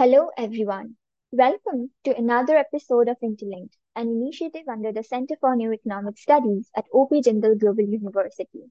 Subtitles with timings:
[0.00, 0.94] Hello, everyone.
[1.32, 6.70] Welcome to another episode of Interlinked, an initiative under the Center for New Economic Studies
[6.76, 8.70] at OP Jindal Global University.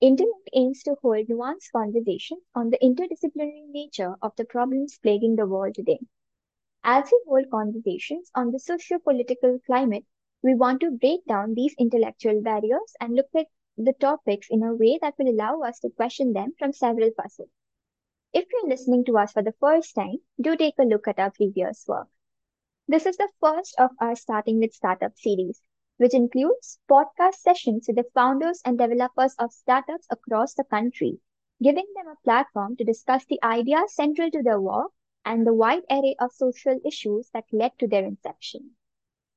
[0.00, 5.46] Interlinked aims to hold nuanced conversations on the interdisciplinary nature of the problems plaguing the
[5.46, 5.98] world today.
[6.84, 10.04] As we hold conversations on the socio-political climate,
[10.44, 14.72] we want to break down these intellectual barriers and look at the topics in a
[14.72, 17.50] way that will allow us to question them from several facets.
[18.34, 21.30] If you're listening to us for the first time, do take a look at our
[21.30, 22.08] previous work.
[22.88, 25.62] This is the first of our Starting with Startup series,
[25.98, 31.20] which includes podcast sessions with the founders and developers of startups across the country,
[31.62, 34.92] giving them a platform to discuss the ideas central to their work
[35.24, 38.76] and the wide array of social issues that led to their inception.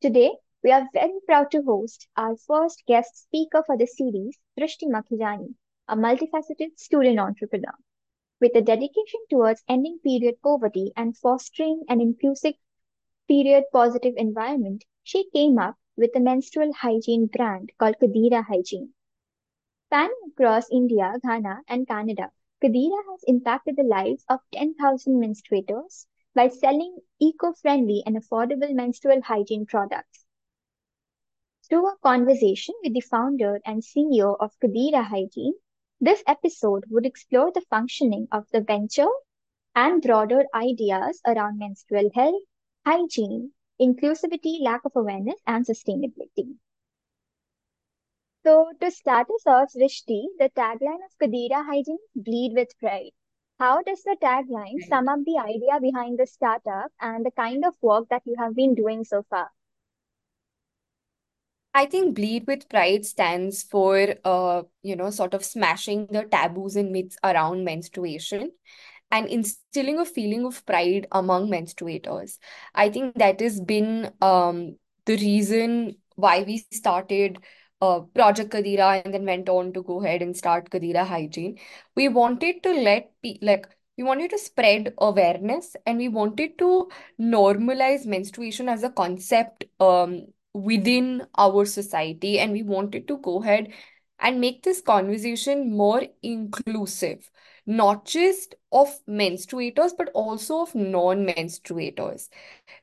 [0.02, 0.32] Today,
[0.64, 5.56] we are very proud to host our first guest speaker for the series, Drishti Makhijani,
[5.88, 7.76] a multifaceted student entrepreneur.
[8.46, 12.54] With a dedication towards ending period poverty and fostering an inclusive
[13.28, 18.94] period positive environment, she came up with a menstrual hygiene brand called Qadira Hygiene.
[19.88, 22.30] Spanning across India, Ghana, and Canada,
[22.64, 29.66] Qadira has impacted the lives of 10,000 menstruators by selling eco-friendly and affordable menstrual hygiene
[29.66, 30.24] products.
[31.68, 35.56] Through a conversation with the founder and CEO of Qadira Hygiene,
[36.00, 39.12] this episode would explore the functioning of the venture
[39.76, 42.44] and broader ideas around menstrual health,
[42.86, 43.52] hygiene,
[43.82, 46.56] inclusivity, lack of awareness, and sustainability.
[48.44, 53.12] So, to start us off, Drishti, the tagline of Qadira Hygiene Bleed with Pride.
[53.58, 54.88] How does the tagline hmm.
[54.88, 58.54] sum up the idea behind the startup and the kind of work that you have
[58.56, 59.50] been doing so far?
[61.76, 66.78] I think Bleed with Pride stands for, uh, you know, sort of smashing the taboos
[66.78, 68.52] and myths around menstruation
[69.12, 72.38] and instilling a feeling of pride among menstruators.
[72.74, 77.40] I think that has been um, the reason why we started
[77.82, 81.58] uh, Project Qadira and then went on to go ahead and start Qadira Hygiene.
[81.94, 83.12] We wanted to let
[83.42, 83.68] like
[83.98, 86.90] we wanted to spread awareness and we wanted to
[87.20, 93.74] normalize menstruation as a concept um, within our society and we wanted to go ahead
[94.20, 97.30] and make this conversation more inclusive
[97.66, 102.30] not just of menstruators but also of non-menstruators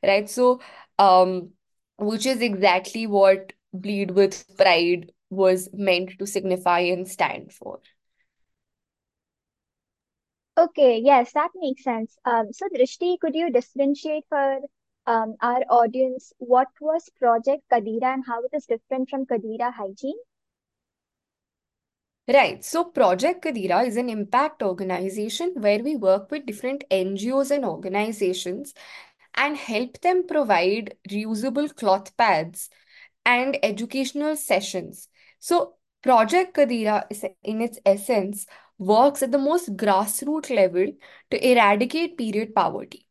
[0.02, 0.60] right so
[0.98, 1.50] um
[1.98, 7.80] which is exactly what bleed with pride was meant to signify and stand for
[10.58, 12.16] Okay, yes, that makes sense.
[12.24, 14.60] Um, so Drishti, could you differentiate for
[15.06, 20.18] um, our audience what was Project Qadira and how it is different from Qadira Hygiene?
[22.28, 22.64] Right.
[22.64, 28.74] So Project Qadira is an impact organization where we work with different NGOs and organizations
[29.34, 32.70] and help them provide reusable cloth pads
[33.26, 35.08] and educational sessions.
[35.40, 38.46] So Project Qadira is in its essence
[38.78, 40.86] works at the most grassroots level
[41.30, 43.06] to eradicate period poverty.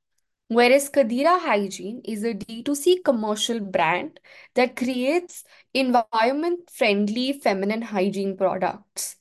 [0.51, 4.19] Whereas Qadira Hygiene is a D2C commercial brand
[4.55, 9.17] that creates environment friendly feminine hygiene products.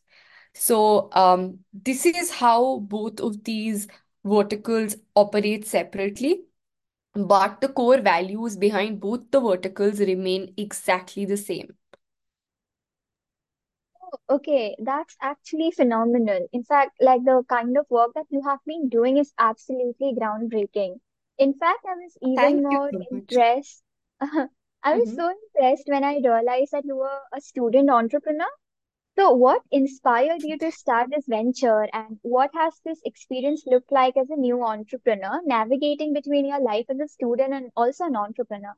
[0.54, 3.88] So, um, this is how both of these
[4.24, 6.42] verticals operate separately,
[7.14, 11.76] but the core values behind both the verticals remain exactly the same.
[14.02, 16.46] Oh, okay, that's actually phenomenal.
[16.52, 21.00] In fact, like the kind of work that you have been doing is absolutely groundbreaking.
[21.40, 23.82] In fact, I was even Thank more so impressed.
[24.20, 24.48] I
[24.96, 25.16] was Mhm.
[25.16, 28.46] so impressed when I realized that you were a student entrepreneur.
[29.18, 34.16] So, what inspired you to start this venture, and what has this experience looked like
[34.16, 38.74] as a new entrepreneur, navigating between your life as a student and also an entrepreneur?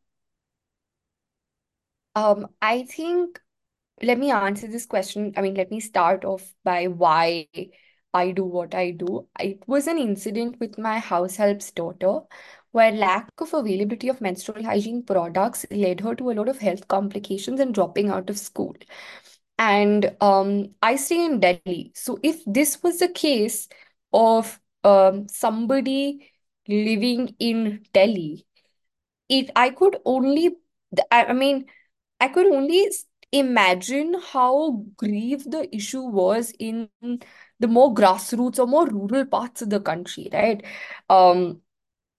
[2.15, 3.41] Um, I think
[4.03, 5.35] let me answer this question.
[5.37, 7.49] I mean, let me start off by why
[8.15, 9.29] I do what I do.
[9.41, 12.21] It was an incident with my house help's daughter
[12.73, 16.89] where lack of availability of menstrual hygiene products led her to a lot of health
[16.89, 18.75] complications and dropping out of school.
[19.59, 21.93] And um, I stay in Delhi.
[21.95, 23.69] So if this was the case
[24.13, 26.31] of um, somebody
[26.67, 28.47] living in Delhi,
[29.29, 30.57] it I could only
[31.11, 31.67] I, mean
[32.21, 32.91] I could only
[33.33, 36.89] imagine how grave the issue was in
[37.63, 40.65] the more grassroots or more rural parts of the country, right?
[41.11, 41.61] Um,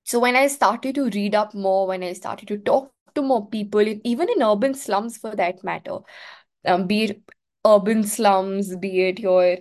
[0.03, 3.47] so when I started to read up more, when I started to talk to more
[3.49, 5.99] people, even in urban slums for that matter,
[6.65, 7.23] um, be it
[7.65, 9.57] urban slums, be it your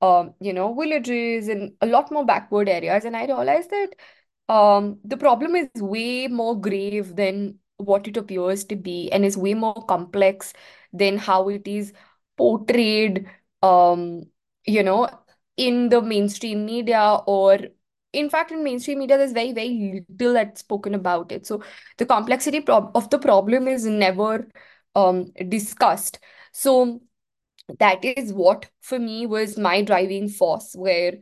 [0.00, 4.98] um, you know, villages and a lot more backward areas, and I realized that um,
[5.04, 9.54] the problem is way more grave than what it appears to be, and is way
[9.54, 10.52] more complex
[10.92, 11.92] than how it is
[12.36, 13.26] portrayed,
[13.62, 14.22] um,
[14.68, 15.08] you know,
[15.56, 17.58] in the mainstream media or
[18.12, 21.46] in fact in mainstream media there's very very little that's spoken about it.
[21.46, 21.62] So
[21.98, 24.48] the complexity of the problem is never
[24.94, 26.20] um discussed.
[26.52, 27.00] So
[27.78, 31.14] that is what for me was my driving force where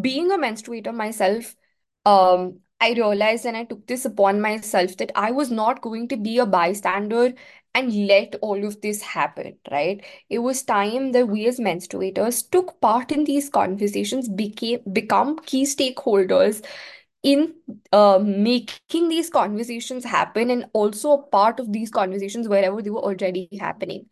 [0.00, 1.54] being a menstruator myself
[2.06, 6.16] um i realized and i took this upon myself that i was not going to
[6.16, 7.32] be a bystander
[7.78, 10.04] and let all of this happen right?
[10.28, 15.64] It was time that we as menstruators took part in these conversations became become key
[15.64, 16.64] stakeholders
[17.22, 17.54] in
[17.92, 23.00] uh, making these conversations happen and also a part of these conversations wherever they were
[23.00, 24.06] already happening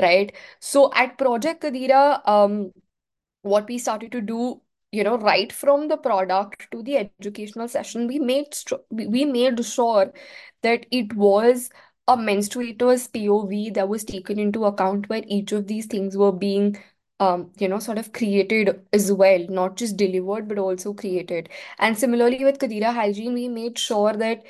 [0.00, 0.34] right?
[0.60, 2.72] So at project Qadira um
[3.42, 4.60] what we started to do
[4.92, 8.54] you know right from the product to the educational session we made
[8.90, 10.12] we made sure
[10.62, 11.70] that it was
[12.08, 16.76] a menstruator's POV that was taken into account where each of these things were being
[17.20, 21.98] um you know sort of created as well not just delivered but also created and
[21.98, 24.44] similarly with Qadira hygiene we made sure that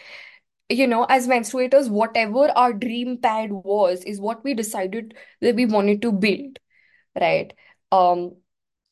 [0.68, 5.66] you know as menstruators whatever our dream pad was is what we decided that we
[5.66, 6.58] wanted to build
[7.20, 7.54] right
[7.92, 8.32] um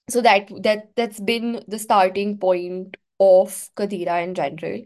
[0.09, 4.83] so that that that's been the starting point of Qadira in general.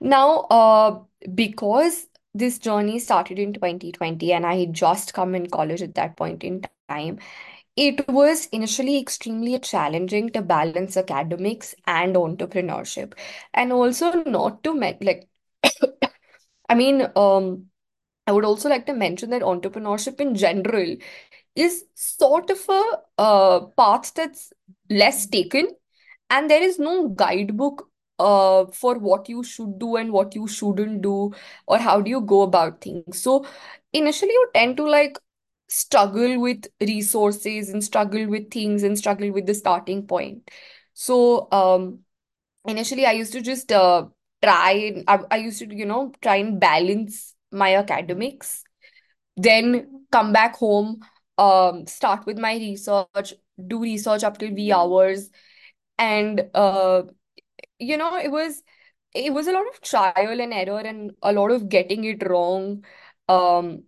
[0.00, 1.00] Now, uh,
[1.34, 6.16] because this journey started in 2020 and I had just come in college at that
[6.16, 7.18] point in time,
[7.76, 13.14] it was initially extremely challenging to balance academics and entrepreneurship.
[13.54, 15.28] And also not to me like
[16.68, 17.66] I mean, um,
[18.26, 20.96] I would also like to mention that entrepreneurship in general
[21.56, 22.84] is sort of a
[23.18, 24.52] uh, path that's
[24.88, 25.68] less taken,
[26.30, 27.89] and there is no guidebook
[28.20, 31.32] uh, for what you should do and what you shouldn't do,
[31.66, 33.22] or how do you go about things.
[33.22, 33.46] So
[33.92, 35.18] initially, you tend to like
[35.68, 40.50] struggle with resources and struggle with things and struggle with the starting point.
[40.94, 42.00] So um,
[42.66, 44.06] initially, I used to just uh,
[44.42, 48.64] try and I, I used to, you know, try and balance my academics
[49.36, 51.00] then come back home,
[51.38, 53.34] um, start with my research,
[53.66, 55.30] do research up till wee hours,
[55.98, 57.02] and uh,
[57.80, 58.62] you know, it was
[59.14, 62.84] it was a lot of trial and error and a lot of getting it wrong.
[63.28, 63.84] Um,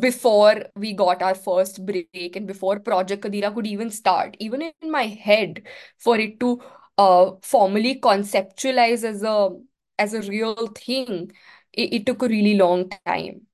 [0.00, 4.90] before we got our first break and before Project Qadira could even start, even in
[4.90, 5.62] my head,
[5.98, 6.60] for it to
[6.98, 9.50] uh formally conceptualize as a
[9.98, 11.30] as a real thing,
[11.72, 13.46] it, it took a really long time.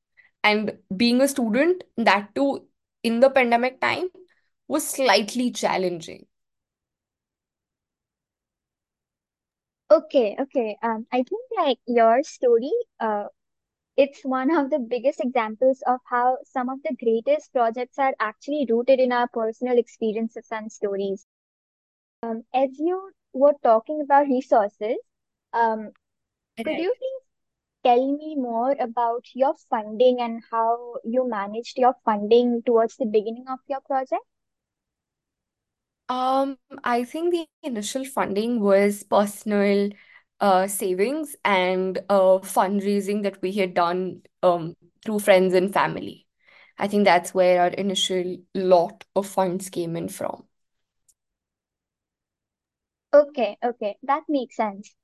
[0.42, 2.66] And being a student, that too
[3.02, 4.08] in the pandemic time,
[4.68, 6.26] was slightly challenging.
[9.90, 10.76] Okay, okay.
[10.82, 13.28] Um, I think like your story, uh,
[13.96, 18.66] it's one of the biggest examples of how some of the greatest projects are actually
[18.70, 21.26] rooted in our personal experiences and stories.
[22.22, 24.96] Um, as you were talking about resources,
[25.52, 25.92] um,
[26.64, 27.22] could you please
[27.84, 33.46] tell me more about your funding and how you managed your funding towards the beginning
[33.48, 34.24] of your project?
[36.08, 39.90] Um, I think the initial funding was personal
[40.40, 46.26] uh, savings and uh, fundraising that we had done um, through friends and family.
[46.78, 50.44] I think that's where our initial lot of funds came in from.
[53.14, 54.94] Okay, okay, that makes sense.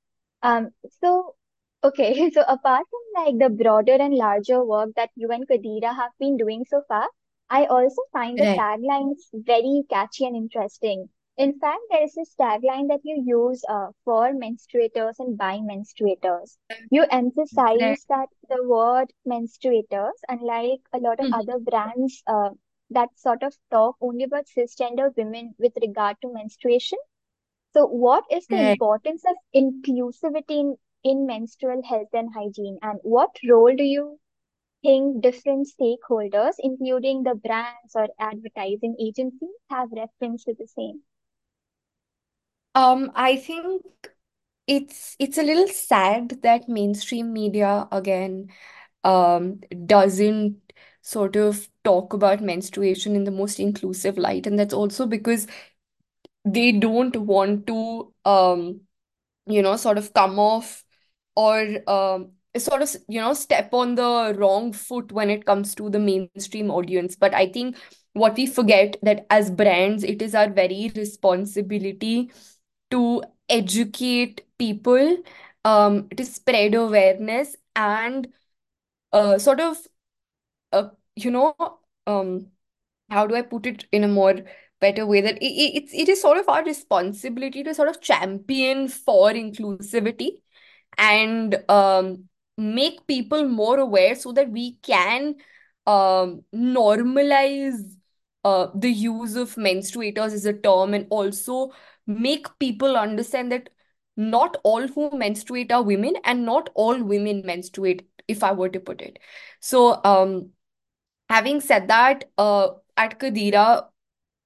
[0.43, 0.71] Um,
[1.01, 1.35] so,
[1.83, 6.11] okay, so apart from like the broader and larger work that you and Qadira have
[6.19, 7.09] been doing so far,
[7.51, 8.57] I also find the Right.
[8.57, 11.09] taglines very catchy and interesting.
[11.37, 16.57] In fact, there is this tagline that you use uh, for menstruators and by menstruators.
[16.89, 17.05] You
[17.51, 17.99] Right.
[18.01, 21.31] emphasize that the word menstruators, unlike a lot of Mhm.
[21.31, 22.51] other brands uh,
[22.89, 26.97] that sort of talk only about cisgender women with regard to menstruation,
[27.73, 28.61] so, what is the Right.
[28.61, 34.19] importance of inclusivity in, in menstrual health and hygiene, and what role do you
[34.81, 41.03] think different stakeholders, including the brands or advertising agencies, have reference to the same?
[42.75, 43.83] Um, I think
[44.67, 48.49] it's it's a little sad that mainstream media again
[49.03, 50.57] um doesn't
[51.01, 55.47] sort of talk about menstruation in the most inclusive light, and that's also because
[56.45, 58.81] they don't want to um
[59.47, 60.83] you know sort of come off
[61.35, 61.59] or
[61.89, 65.99] um sort of you know step on the wrong foot when it comes to the
[65.99, 67.15] mainstream audience.
[67.15, 67.77] But i think
[68.13, 72.31] what we forget that as brands it is our very responsibility
[72.91, 75.17] to educate people
[75.65, 78.27] um, to spread awareness and
[79.13, 79.77] uh, sort of
[80.71, 81.55] uh, you know
[82.07, 82.47] um
[83.09, 84.35] how do I put it in a more
[84.81, 88.87] better way that it, it, it is sort of our responsibility to sort of champion
[88.89, 90.41] for inclusivity.
[90.97, 92.29] And um,
[92.61, 95.35] make people more aware so that we can
[95.87, 97.81] um, normalize
[98.43, 101.71] uh, the use of menstruators as a term and also
[102.07, 103.69] make people understand that
[104.17, 108.79] not all who menstruate are women and not all women menstruate, if I were to
[108.79, 109.19] put it.
[109.59, 110.49] So, um,
[111.29, 113.87] having said that, uh, at Qadira,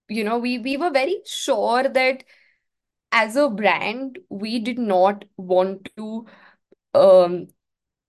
[0.08, 2.24] you know, we we were very sure that
[3.12, 6.26] as a brand, we did not want to
[6.94, 7.48] um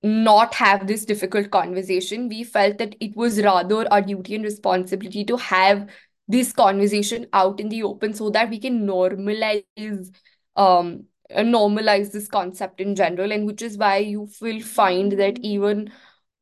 [0.03, 2.29] not have this difficult conversation.
[2.29, 5.89] We felt that it was rather our duty and responsibility to have
[6.29, 9.65] this conversation out in the open so that we can normalize
[10.57, 15.39] um uh, normalize this concept in general and which is why you will find that
[15.41, 15.91] even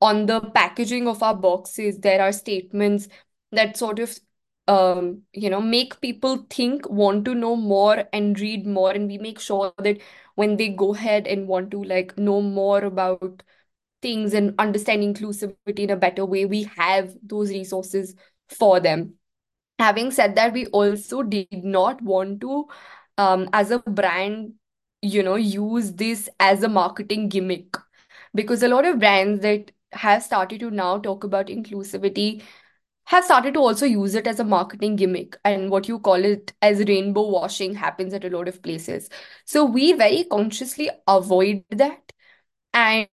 [0.00, 3.08] on the packaging of our boxes there are statements
[3.52, 4.18] that sort of
[4.66, 9.18] um you know make people think want to know more and read more and we
[9.18, 9.98] make sure that
[10.36, 13.42] when they go ahead and want to like know more about
[14.02, 18.14] things and understand inclusivity in a better way, we have those resources
[18.48, 19.14] for them.
[19.78, 22.66] Having said that, we also did not want to,
[23.18, 24.54] um, as a brand,
[25.02, 27.76] you know, use this as a marketing gimmick
[28.34, 32.42] because a lot of brands that have started to now talk about inclusivity
[33.06, 36.52] have started to also use it as a marketing gimmick and what you call it
[36.62, 39.08] as rainbow washing happens at a lot of places.
[39.44, 42.12] So we very consciously avoid that
[42.74, 43.08] and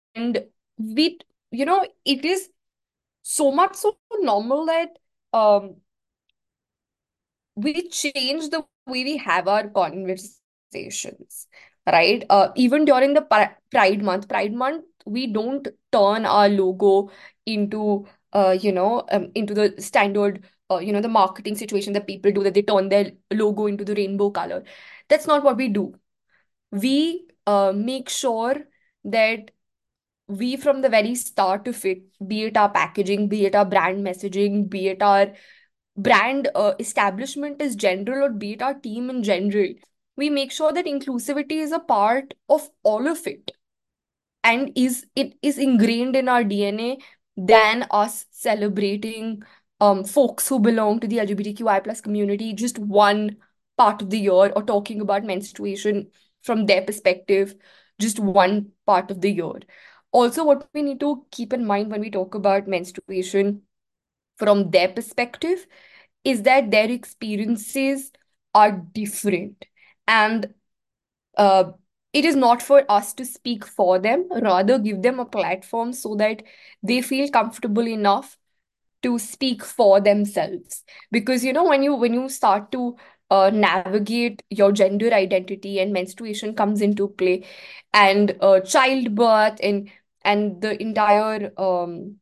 [0.78, 1.20] we
[1.52, 2.50] you know it is
[3.24, 4.98] so much so normal that
[5.34, 5.78] um
[7.56, 11.48] we change the way we have our conversations
[11.86, 13.22] right uh, even during the
[13.72, 17.10] pride month pride month we don't turn our logo
[17.46, 22.08] into uh you know um, into the standard uh, you know the marketing situation that
[22.08, 24.64] people do that they turn their logo into the rainbow color.
[25.10, 25.94] That's not what we do.
[26.72, 28.56] We uh, make sure
[29.04, 29.52] that
[30.28, 34.06] we from the very start of it, be it our packaging, be it our brand
[34.06, 35.34] messaging, be it our
[35.98, 39.70] brand uh, establishment as general, or be it our team in general,
[40.16, 43.52] we make sure that inclusivity is a part of all of it
[44.44, 46.98] and is it is ingrained in our DNA
[47.48, 49.44] than us celebrating
[49.80, 53.38] um folks who belong to the LGBTQI plus community just one
[53.78, 56.08] part of the year or talking about menstruation
[56.44, 57.56] from their perspective
[58.00, 59.54] just one part of the year.
[60.12, 63.62] Also, what we need to keep in mind when we talk about menstruation
[64.38, 65.68] from their perspective
[66.24, 68.12] is that their experiences
[68.54, 69.66] are different
[70.08, 70.54] and
[71.38, 71.72] uh,
[72.14, 76.16] it is not for us to speak for them, rather give them a platform so
[76.16, 76.44] that
[76.84, 78.38] they feel comfortable enough
[79.04, 80.84] to speak for themselves.
[81.12, 82.96] Because you know, when you when you start to
[83.30, 87.46] uh, navigate your gender identity and menstruation comes into play,
[87.94, 89.90] and uh, childbirth and
[90.24, 92.18] and the entire um,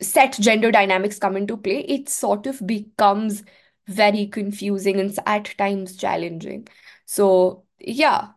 [0.00, 3.42] set gender dynamics come into play, it sort of becomes
[3.86, 6.66] very confusing and at times challenging.
[7.06, 8.28] So yeah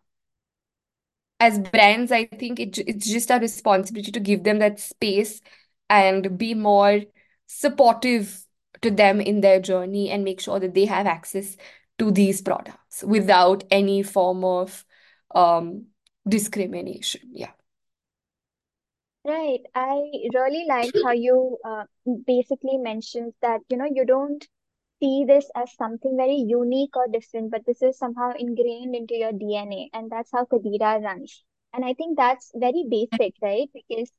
[1.43, 5.41] as brands, I think it, it's just our responsibility to give them that space
[5.89, 7.01] and be more
[7.47, 8.45] supportive
[8.81, 11.57] to them in their journey and make sure that they have access
[11.99, 14.85] to these products without any form of
[15.35, 15.87] um,
[16.27, 17.21] discrimination.
[17.33, 17.51] Yeah.
[19.25, 19.59] Right.
[19.75, 20.01] I
[20.33, 21.83] really like how you uh,
[22.25, 24.45] basically mentioned that, you know, you don't
[24.99, 29.31] see this as something very unique or different, but this is somehow ingrained into your
[29.31, 31.43] DNA, and that's how Qadira runs.
[31.73, 33.69] And I think that's very basic, right?
[33.73, 34.11] Because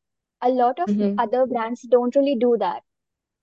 [0.43, 2.83] a lot of hmm other brands don't really do that.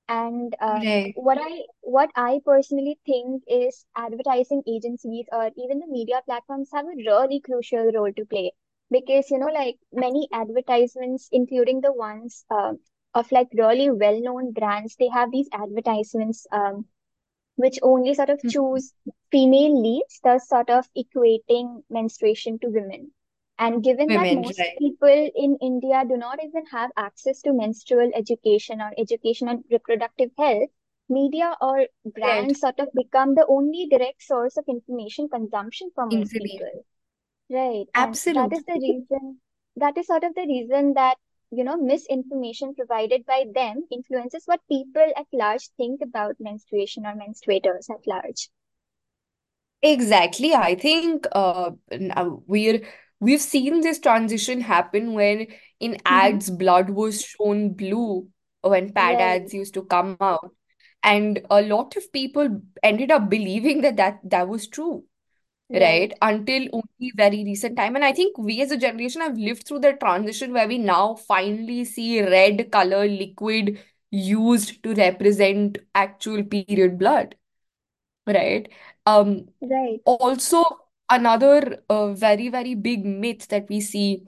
[0.09, 1.15] And um, Right.
[1.15, 6.85] what I what I personally think is advertising agencies or even the media platforms have
[6.85, 8.53] a really crucial role to play
[8.91, 12.73] because you know like many advertisements, including the ones uh,
[13.13, 16.85] of like really well-known brands, they have these advertisements um,
[17.61, 18.55] which only sort of Mhm.
[18.55, 18.93] choose
[19.31, 23.13] female leads, thus sort of equating menstruation to women.
[23.59, 24.77] And given that most right.
[24.77, 30.31] people in India do not even have access to menstrual education or education on reproductive
[30.37, 30.69] health,
[31.09, 31.87] media or
[32.23, 32.51] Right.
[32.51, 36.37] brands sort of become the only direct source of information consumption for most Easily.
[36.37, 36.85] people.
[37.49, 37.85] Right.
[37.93, 39.41] And that is the reason,
[39.75, 41.17] that is sort of the reason that,
[41.51, 47.13] you know, misinformation provided by them influences what people at large think about menstruation or
[47.15, 48.49] menstruators at large.
[49.83, 50.53] Exactly.
[50.53, 51.71] I think uh,
[52.45, 52.81] we're
[53.19, 55.47] we've seen this transition happen when
[55.79, 56.35] in Mm-hmm.
[56.35, 58.27] ads blood was shown blue
[58.61, 60.51] when pad Right, ads used to come out
[61.03, 65.03] and a lot of people ended up believing that that, that was true
[65.73, 67.95] right until only very recent time.
[67.95, 71.15] And i think we as a generation have lived through the transition where we now
[71.15, 73.79] finally see red color liquid
[74.11, 77.35] used to represent actual period blood
[78.27, 78.69] right?
[79.05, 80.63] Um right, also
[81.09, 84.23] another uh, very very big myth that we see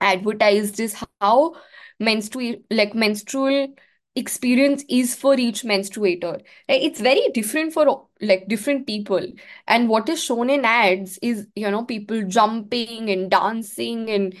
[0.00, 1.54] advertised is how
[2.02, 3.68] menstrua like menstrual
[4.14, 6.42] experience is for each menstruator.
[6.68, 9.24] It's very different for like different people
[9.66, 14.34] and what is shown in ads is you know people jumping and dancing and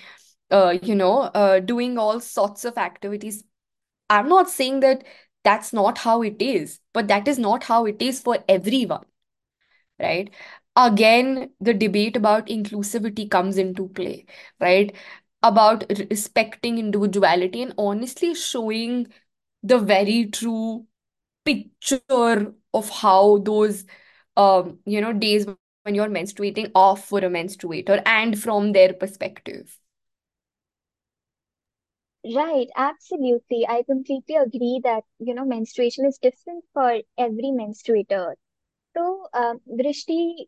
[0.50, 3.44] uh, you know uh, doing all sorts of activities
[4.10, 5.04] i'm not saying that
[5.44, 9.04] that's not how it is but that is not how it is for everyone
[9.98, 10.30] right?
[10.76, 14.26] Again, the debate about inclusivity comes into play,
[14.60, 14.94] right?
[15.42, 19.08] About respecting individuality and honestly showing
[19.62, 20.86] the very true
[21.44, 23.84] picture of how those
[24.36, 29.78] um, you know, days when you're menstruating off for a menstruator and from their perspective.
[32.34, 32.68] right.
[32.76, 33.66] Absolutely.
[33.68, 38.34] I completely agree that, you know, menstruation is different for every menstruator.
[38.96, 40.46] So, um, Drishti,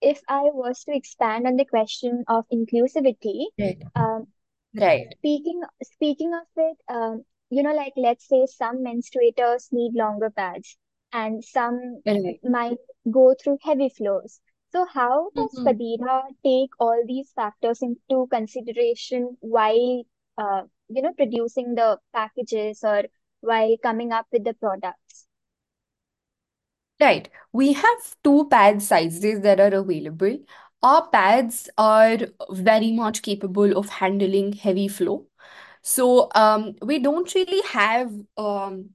[0.00, 3.78] if I was to expand on the question of inclusivity, Right.
[3.94, 4.26] um,
[4.74, 5.14] Right.
[5.18, 10.76] Speaking speaking of it, um, you know, like let's say some menstruators need longer pads
[11.12, 12.40] and some Right.
[12.42, 12.78] might
[13.10, 14.40] go through heavy flows.
[14.72, 15.60] So how does.
[15.64, 20.04] Qadira take all these factors into consideration while
[20.38, 23.04] uh, you know, producing the packages or
[23.40, 25.26] while coming up with the products?
[27.00, 27.28] Right.
[27.52, 30.38] We have two pad sizes that are available.
[30.82, 32.18] Our pads are
[32.50, 35.26] very much capable of handling heavy flow.
[35.82, 38.90] So um, we don't really have um,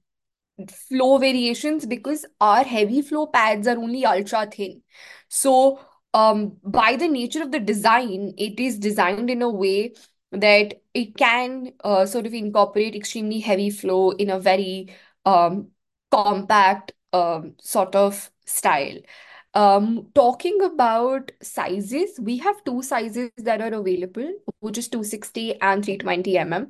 [0.89, 4.81] flow variations because our heavy flow pads are only ultra thin.
[5.27, 5.79] So,
[6.13, 9.93] um, by the nature of the design, it is designed in a way
[10.31, 15.69] that it can uh, sort of incorporate extremely heavy flow in a very um,
[16.11, 18.97] compact um, sort of style.
[19.53, 25.83] Um, talking about sizes, we have two sizes that are available, which is 260 and
[25.83, 26.69] 320 mm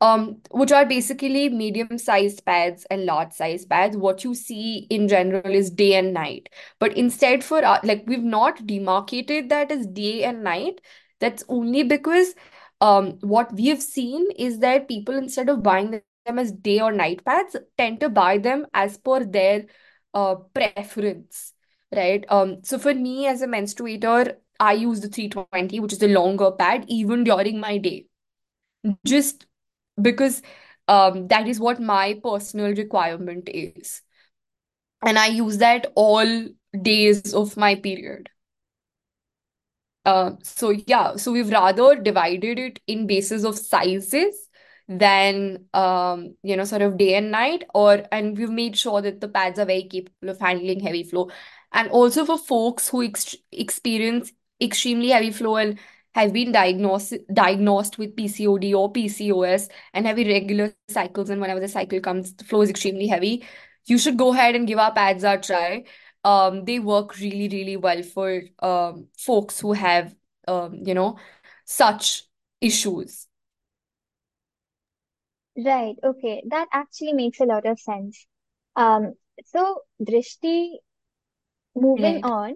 [0.00, 3.96] um, which are basically medium-sized pads and large-sized pads.
[3.96, 6.48] What you see in general is day and night.
[6.78, 10.80] But instead, for uh, like we've not demarcated that as day and night.
[11.18, 12.34] That's only because
[12.82, 16.92] um, what we have seen is that people instead of buying them as day or
[16.92, 19.64] night pads tend to buy them as per their
[20.12, 21.54] uh, preference,
[21.94, 22.24] right?
[22.28, 26.50] Um, so for me as a menstruator, I use the 320, which is the longer
[26.50, 28.06] pad, even during my day
[29.04, 29.45] just
[30.00, 30.42] because
[30.88, 34.02] um, that is what my personal requirement is.
[35.02, 36.48] And I use that all
[36.82, 38.30] days of my period.
[40.04, 44.48] Uh, so yeah, so we've rather divided it in basis of sizes
[44.88, 49.20] than um, you know, sort of day and night, or and we've made sure that
[49.20, 51.28] the pads are very capable of handling heavy flow.
[51.72, 55.78] And also for folks who ex experience extremely heavy flow and
[56.16, 61.68] have been diagnosed diagnosed with PCOD or PCOS and have irregular cycles, and whenever the
[61.68, 63.44] cycle comes, the flow is extremely heavy,
[63.86, 65.84] you should go ahead and give our pads a try
[66.24, 70.12] um, they work really, really well for um, folks who have,
[70.48, 71.18] um, you know,
[71.64, 72.24] such
[72.60, 73.28] issues.
[75.56, 76.42] Right, okay.
[76.48, 78.26] That actually makes a lot of sense.
[78.74, 80.72] Um, so Drishti,
[81.76, 82.54] Moving on,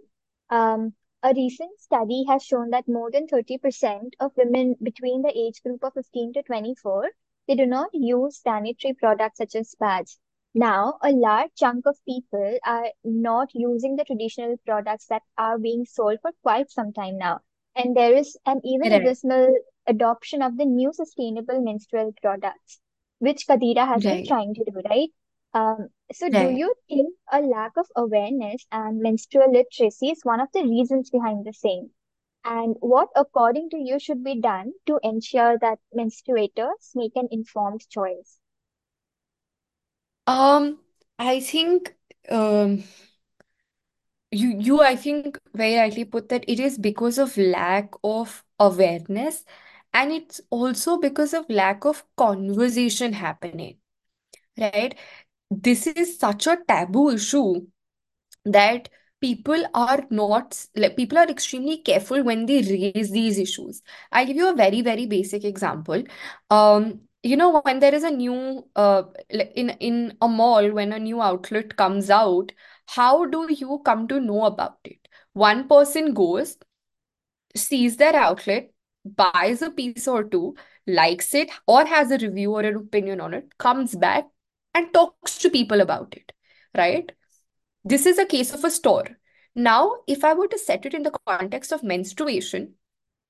[0.48, 5.62] um, a recent study has shown that more than 30% of women between the age
[5.62, 7.10] group of 15 to 24,
[7.48, 10.18] they do not use sanitary products such as pads.
[10.54, 15.84] Now, a large chunk of people are not using the traditional products that are being
[15.86, 17.40] sold for quite some time now.
[17.74, 18.92] And there is an even Right.
[18.92, 19.56] abysmal
[19.86, 22.80] adoption of the new sustainable menstrual products,
[23.18, 25.10] which Qadira has been trying to do, right?
[25.54, 26.50] Um, so, do Right.
[26.50, 31.44] you think a lack of awareness and menstrual literacy is one of the reasons behind
[31.46, 31.92] the same?
[32.44, 37.88] And what, according to you, should be done to ensure that menstruators make an informed
[37.88, 38.40] choice?
[40.26, 40.78] Um,
[41.18, 41.94] I think
[42.30, 42.84] um
[44.30, 49.44] you you I think very rightly put that it is because of lack of awareness
[49.92, 53.78] and it's also because of lack of conversation happening,
[54.58, 54.96] right?
[55.50, 57.66] This is such a taboo issue
[58.44, 58.88] that
[59.20, 63.82] people are not like people are extremely careful when they raise these issues.
[64.12, 66.04] I'll give you a very, very basic example.
[66.50, 70.98] Um, you know, when there is a new uh in in a mall, when a
[70.98, 72.52] new outlet comes out,
[72.86, 75.08] how do you come to know about it?
[75.34, 76.58] One person goes,
[77.56, 78.70] sees their outlet,
[79.04, 80.54] buys a piece or two,
[80.86, 84.26] likes it, or has a review or an opinion on it, comes back
[84.74, 86.32] and talks to people about it,
[86.76, 87.10] right?
[87.84, 89.06] This is a case of a store.
[89.54, 92.74] Now, if I were to set it in the context of menstruation,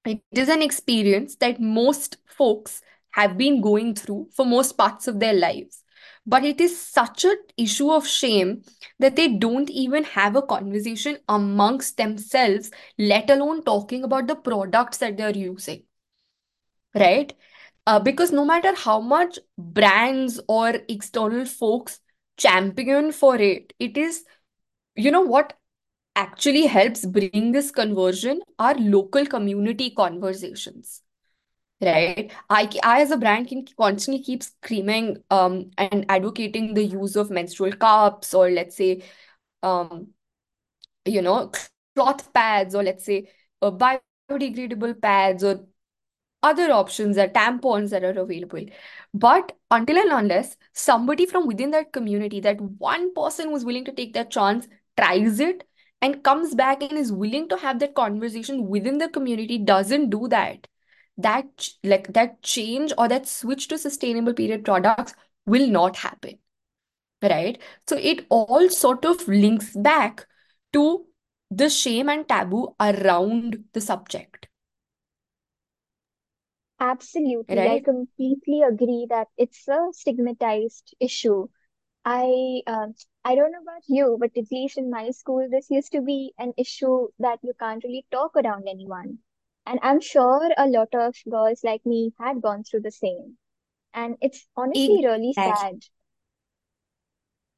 [0.05, 5.21] it is an experience that most folks have been going through for most parts of
[5.21, 5.83] their lives.
[6.27, 8.63] But it is such an issue of shame
[8.99, 14.99] that they don't even have a conversation amongst themselves, let alone talking about the products
[14.99, 15.85] that they're using,
[16.95, 17.33] right?
[17.87, 22.01] Uh, because no matter how much brands or external folks
[22.37, 24.25] champion for it, it is,
[24.97, 25.55] you know what
[26.17, 31.03] actually helps bring this conversion are local community conversations
[31.83, 32.33] right?
[32.51, 37.31] I, I as a brand can constantly keep screaming um and advocating the use of
[37.31, 39.03] menstrual cups or let's say
[39.63, 40.09] um
[41.05, 41.51] you know
[41.95, 43.29] cloth pads or let's say
[43.63, 45.67] uh, biodegradable pads or
[46.43, 48.65] other options are tampons that are available.
[49.13, 53.93] But until and unless somebody from within that community, that one person who's willing to
[53.93, 55.67] take that chance, tries it
[56.03, 60.29] and comes back and is willing to have that conversation within the community, doesn't do
[60.29, 60.67] that,
[61.19, 65.15] that like that change or that switch to sustainable period products
[65.47, 66.39] will not happen,
[67.23, 67.59] right?
[67.87, 70.27] So it all sort of links back
[70.73, 71.07] to
[71.51, 74.49] the shame and taboo around the subject,
[76.81, 77.69] Absolutely.
[77.69, 77.85] I right?
[77.85, 81.47] completely agree that it's a stigmatized issue.
[82.05, 85.93] I um, I don't know about you, but at least in my school, this used
[85.93, 89.21] to be an issue that you can't really talk around anyone.
[89.67, 93.39] And I'm sure a lot of girls like me had gone through the same.
[93.95, 95.35] And it's honestly really Exactly.
[95.35, 95.83] sad.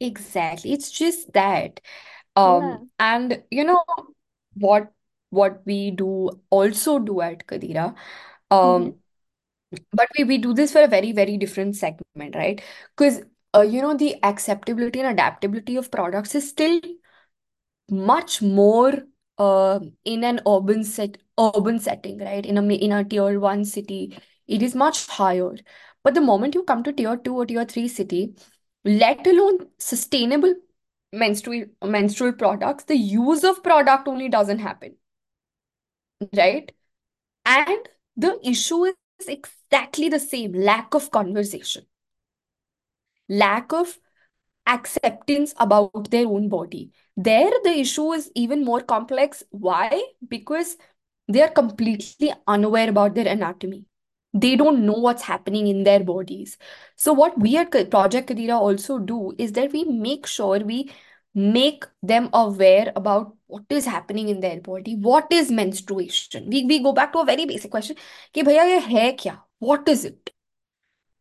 [0.01, 0.73] Exactly.
[0.73, 1.81] It's just that.
[2.43, 2.77] Yeah.
[2.77, 3.85] Um, and you know
[4.55, 4.93] what
[5.31, 7.97] what we do also do at Qadira.
[8.65, 8.87] Mm-hmm.
[8.87, 9.02] Um,
[9.93, 12.61] but we, we do this for a very, very different segment, right?
[12.97, 13.23] Because
[13.55, 16.81] uh, you know, the acceptability and adaptability of products is still
[17.91, 18.93] much more
[19.39, 22.45] uh, in an urban set urban setting, right?
[22.47, 25.55] In a in a tier one city, it is much higher.
[26.05, 28.35] But the moment you come to tier two or tier three city,
[28.85, 30.55] let alone sustainable
[31.13, 34.97] menstrual menstrual products, the use of product only doesn't happen,
[36.37, 36.73] right?
[37.47, 38.95] And the issue is
[39.29, 41.85] exactly the same, lack of conversation,
[43.29, 43.99] lack of
[44.67, 46.93] acceptance about their own body.
[47.17, 49.43] There, the issue is even more complex.
[49.51, 50.03] Why?
[50.27, 50.77] Because
[51.29, 53.85] they are completely unaware about their anatomy.
[54.35, 56.57] They don't know what's happening in their bodies.
[56.97, 60.91] So, what we at Project Qadira also do is that we make sure we
[61.35, 64.97] make them aware about what is happening in their body?
[64.97, 66.49] What is menstruation?
[66.49, 67.97] We, we go back to a very basic question
[68.33, 70.31] ki bhaiya ye hai kya what is it?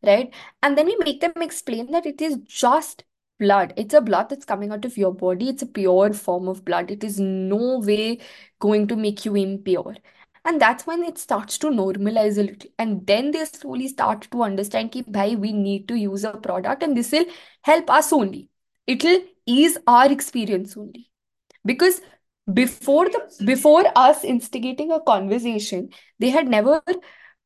[0.03, 0.33] Right?
[0.63, 3.03] And then we make them explain that it is just
[3.39, 3.73] blood.
[3.77, 5.49] It's a blood that's coming out of your body.
[5.49, 6.89] It's a pure form of blood.
[6.89, 8.19] It is no way
[8.59, 9.95] going to make you impure.
[10.43, 12.69] And that's when it starts to normalize a little.
[12.79, 16.83] And then they slowly start to understand ki bhai we need to use a product
[16.83, 17.25] and this will
[17.61, 18.49] help us only.
[18.87, 21.09] It'll ease our experience only.
[21.63, 22.01] Because
[22.53, 26.81] before the before us instigating a conversation, they had never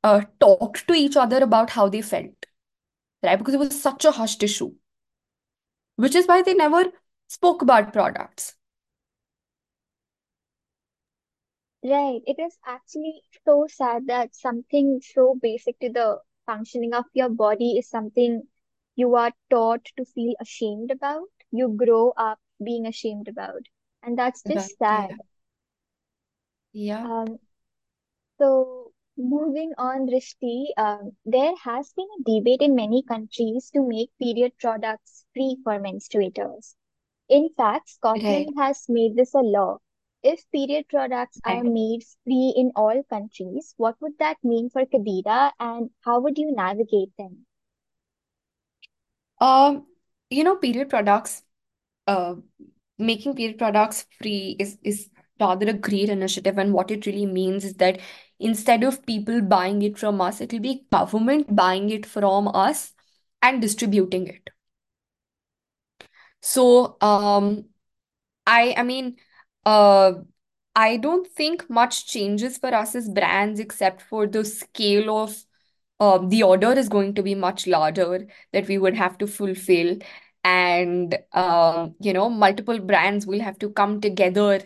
[0.04, 2.46] uh, talked to each other about how they felt
[3.24, 3.38] right?
[3.38, 4.74] Because it was such a hushed issue,
[5.98, 6.86] which is why they never
[7.28, 8.56] spoke about products.
[11.84, 12.22] Right.
[12.28, 17.78] It is actually so sad that something so basic to the functioning of your body
[17.78, 18.50] is something
[18.96, 21.30] you are taught to feel ashamed about.
[21.52, 23.68] You grow up being ashamed about.
[24.06, 25.22] And that's just yeah, sad.
[26.74, 27.40] yeah, Um,
[28.38, 34.12] so moving on, Drishti, um, there has been a debate in many countries to make
[34.20, 36.76] period products free for menstruators.
[37.30, 39.80] In fact, right, Scotland has made this a law.
[40.24, 45.52] If period products are made free in all countries, what would that mean for Qadira
[45.60, 47.46] and how would you navigate them?
[49.40, 49.86] Um,
[50.30, 51.44] you know, period products,
[52.08, 52.36] uh,
[52.98, 57.66] making period products free is is rather a great initiative, and what it really means
[57.66, 58.00] is that
[58.40, 62.94] instead of people buying it from us, it will be government buying it from us
[63.42, 64.50] and distributing it.
[66.42, 67.66] So, um,
[68.48, 69.18] I I mean.
[69.66, 70.14] uh,
[70.76, 75.36] I don't think much changes for us as brands except for the scale of
[76.00, 79.98] um, the order is going to be much larger that we would have to fulfill.
[80.46, 84.62] And, um, you know, multiple brands will have to come together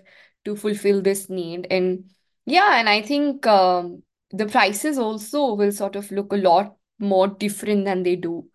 [0.46, 1.68] to fulfill this need.
[1.72, 2.12] And
[2.46, 7.28] yeah, and I think um, the prices also will sort of look a lot more
[7.30, 8.50] different than they do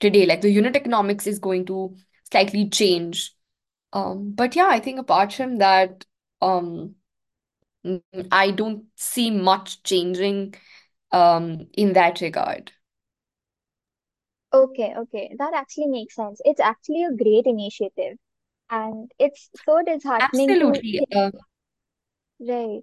[0.00, 0.26] today.
[0.26, 1.96] Like the unit economics is going to
[2.30, 3.32] slightly change.
[3.92, 6.04] Um, but yeah, I think apart from that,
[6.42, 6.96] um,
[8.30, 10.54] I don't see much changing
[11.12, 12.72] um, in that regard.
[14.52, 15.34] Okay, okay.
[15.38, 16.40] That actually makes sense.
[16.44, 18.18] It's actually a great initiative.
[18.70, 21.00] And it's so disheartening to Absolutely.
[21.00, 21.30] think, Uh,
[22.40, 22.82] right.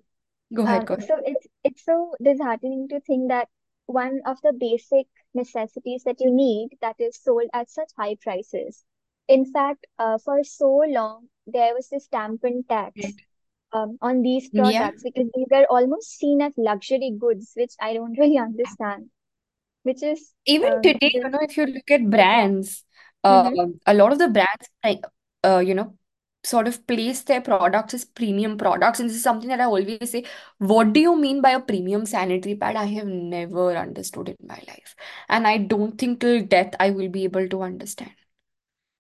[0.54, 1.10] go ahead, Um, go ahead.
[1.10, 3.50] so it's it's so disheartening to think that
[3.88, 8.84] one of the basic necessities that you need that is sold at such high prices.
[9.28, 13.16] In fact, uh, for so long there was this tampon tax Right.
[13.74, 14.52] um, on these Yeah.
[14.52, 19.12] products because these are almost seen as luxury goods, which I don't really understand.
[19.84, 22.84] Which is Even um, today, you know, if you look at brands,
[23.24, 23.74] uh, Mm-hmm.
[23.86, 25.02] a lot of the brands, like,
[25.46, 25.98] uh, you know,
[26.44, 29.00] sort of place their products as premium products.
[29.00, 30.26] And this is something that I always say,
[30.58, 32.76] what do you mean by a premium sanitary pad?
[32.76, 34.96] I have never understood in my life.
[35.30, 38.12] And I don't think till death I will be able to understand.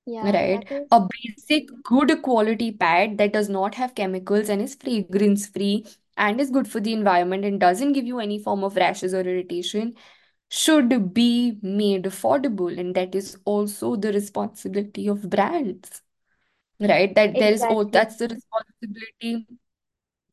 [0.05, 0.63] Yeah, Right.
[0.69, 5.47] that is A basic good quality pad that does not have chemicals and is fragrance
[5.47, 9.13] free and is good for the environment and doesn't give you any form of rashes
[9.13, 9.95] or irritation
[10.53, 12.79] should be made affordable.
[12.79, 16.03] And that is also the responsibility of brands,
[16.79, 17.13] right?
[17.15, 17.91] That there is oh exactly.
[17.91, 19.47] that's the responsibility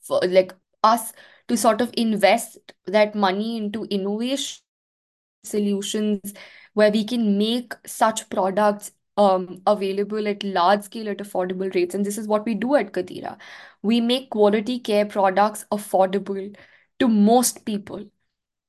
[0.03, 0.53] for like
[0.85, 1.15] us
[1.49, 4.61] to sort of invest that money into innovation
[5.43, 6.35] solutions
[6.75, 11.95] where we can make such products um, available at large scale at affordable rates.
[11.95, 13.39] And this is what we do at Qadira.
[13.81, 16.55] We make quality care products affordable
[16.99, 18.05] to most people,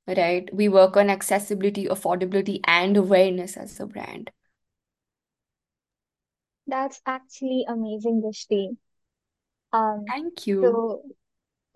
[0.06, 0.48] right?
[0.54, 4.30] We work on accessibility, affordability, and awareness as a brand.
[6.66, 8.76] That's actually amazing, Drishti.
[9.72, 10.62] Um, Thank you.
[10.62, 11.02] so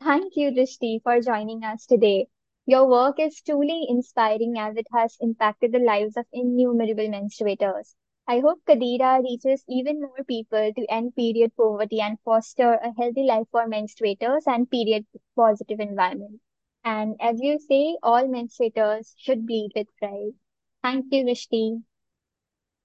[0.01, 2.29] thank you, Drishti, for joining us today.
[2.67, 7.95] Your work is truly inspiring as it has impacted the lives of innumerable menstruators.
[8.27, 13.23] I hope Qadira reaches even more people to end period poverty and foster a healthy
[13.23, 16.41] life for menstruators and period positive environment.
[16.87, 20.33] And as you say, all menstruators should bleed with pride.
[20.83, 21.83] Thank you, Drishti.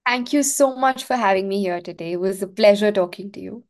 [0.06, 2.14] Thank you so much for having me here today.
[2.14, 3.64] It was a pleasure talking to you.